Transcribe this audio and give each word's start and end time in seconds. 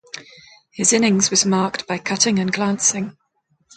His 0.71 0.93
innings 0.93 1.29
was 1.29 1.45
marked 1.45 1.85
by 1.85 1.99
cutting 1.99 2.39
and 2.39 2.51
glancing. 2.51 3.15